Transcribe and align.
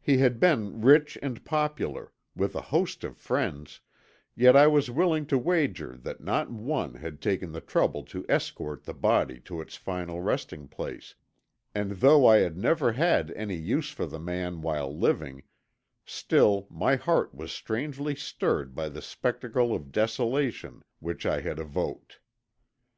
He 0.00 0.16
had 0.16 0.40
been 0.40 0.80
rich 0.80 1.18
and 1.20 1.44
popular, 1.44 2.12
with 2.34 2.54
a 2.54 2.62
host 2.62 3.04
of 3.04 3.18
friends, 3.18 3.80
yet 4.34 4.56
I 4.56 4.66
was 4.66 4.90
willing 4.90 5.26
to 5.26 5.36
wager 5.36 5.98
that 5.98 6.22
not 6.22 6.50
one 6.50 6.94
had 6.94 7.20
taken 7.20 7.52
the 7.52 7.60
trouble 7.60 8.02
to 8.04 8.24
escort 8.26 8.84
the 8.84 8.94
body 8.94 9.38
to 9.40 9.60
its 9.60 9.76
final 9.76 10.22
resting 10.22 10.66
place, 10.66 11.14
and 11.74 11.90
though 11.90 12.24
I 12.26 12.38
had 12.38 12.56
never 12.56 12.92
had 12.92 13.32
any 13.32 13.56
use 13.56 13.90
for 13.90 14.06
the 14.06 14.18
man 14.18 14.62
while 14.62 14.96
living, 14.98 15.42
still 16.06 16.66
my 16.70 16.96
heart 16.96 17.34
was 17.34 17.52
strangely 17.52 18.14
stirred 18.16 18.74
by 18.74 18.88
the 18.88 19.02
spectacle 19.02 19.74
of 19.74 19.92
desolation 19.92 20.82
which 21.00 21.26
I 21.26 21.42
had 21.42 21.58
evoked. 21.58 22.18